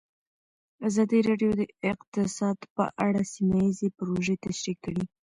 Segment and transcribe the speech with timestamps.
[0.87, 5.03] ازادي راډیو د اقتصاد په اړه سیمه ییزې پروژې تشریح کړې.